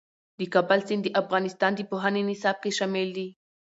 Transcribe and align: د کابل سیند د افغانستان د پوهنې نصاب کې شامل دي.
د 0.39 0.41
کابل 0.53 0.79
سیند 0.87 1.01
د 1.05 1.09
افغانستان 1.21 1.71
د 1.75 1.81
پوهنې 1.91 2.21
نصاب 2.29 2.57
کې 2.63 2.71
شامل 2.77 3.07
دي. 3.17 3.27